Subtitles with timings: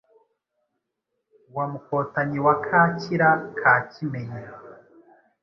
[1.55, 4.41] wa Mukotanyi wa Kakira ka Kimenyi,